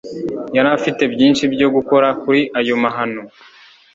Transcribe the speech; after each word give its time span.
Yari 0.55 0.69
afite 0.77 1.03
byinshi 1.13 1.43
byo 1.53 1.67
gukora 1.75 2.07
kuri 2.21 2.41
ayo 2.59 2.75
mahano. 2.83 3.21